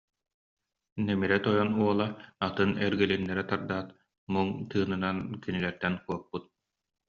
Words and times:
Нэмирэ 1.05 1.37
тойон 1.45 1.69
уола 1.81 2.07
атын 2.47 2.71
эргилиннэрэ 2.85 3.43
тардаат, 3.49 3.87
муҥ 4.31 4.47
тыынынан 4.69 5.17
кинилэртэн 5.41 5.93
куоппут 6.03 6.45